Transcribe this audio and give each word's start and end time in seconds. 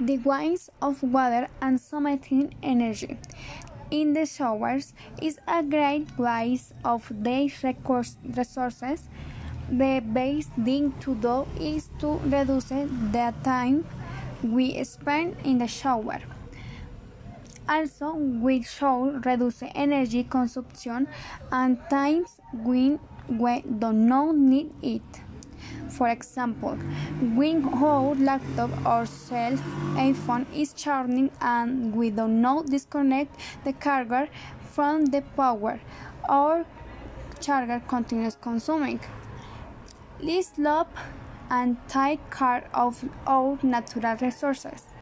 The 0.00 0.18
waste 0.18 0.70
of 0.82 1.02
water 1.04 1.46
and 1.62 1.80
something 1.80 2.52
energy 2.62 3.16
in 3.92 4.12
the 4.12 4.26
showers 4.26 4.92
is 5.22 5.38
a 5.46 5.62
great 5.62 6.18
waste 6.18 6.72
of 6.84 7.12
these 7.22 7.62
resources. 7.62 9.08
The 9.70 10.02
best 10.04 10.50
thing 10.64 10.94
to 11.00 11.14
do 11.14 11.46
is 11.60 11.90
to 12.00 12.18
reduce 12.24 12.70
the 12.70 13.32
time 13.44 13.86
we 14.42 14.82
spend 14.82 15.36
in 15.44 15.58
the 15.58 15.68
shower. 15.68 16.18
Also, 17.68 18.14
we 18.14 18.62
should 18.62 19.24
reduce 19.24 19.62
energy 19.74 20.24
consumption 20.24 21.06
and 21.52 21.78
times 21.88 22.40
when 22.52 22.98
we 23.28 23.62
do 23.62 23.92
not 23.92 24.34
need 24.34 24.72
it. 24.82 25.23
For 25.96 26.08
example, 26.08 26.76
when 27.36 27.64
our 27.72 28.14
laptop 28.16 28.70
or 28.84 29.06
cell 29.06 29.56
phone 30.26 30.46
is 30.52 30.72
charging 30.72 31.30
and 31.40 31.94
we 31.94 32.10
do 32.10 32.26
not 32.26 32.66
disconnect 32.66 33.36
the 33.64 33.72
charger 33.74 34.28
from 34.72 35.06
the 35.06 35.22
power, 35.36 35.78
our 36.28 36.64
charger 37.40 37.80
continues 37.86 38.36
consuming. 38.40 39.00
Let's 40.20 40.58
love 40.58 40.88
and 41.48 41.76
take 41.88 42.28
care 42.30 42.68
of 42.74 43.04
our 43.26 43.58
natural 43.62 44.16
resources. 44.16 44.93